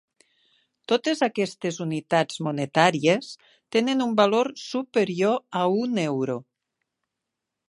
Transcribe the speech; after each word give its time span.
Totes 0.91 1.19
aquestes 1.27 1.77
unitats 1.85 2.41
monetàries 2.49 3.31
tenen 3.77 4.03
un 4.09 4.19
valor 4.23 4.53
superior 4.67 5.41
a 5.61 5.67
un 5.87 6.05
euro. 6.09 6.43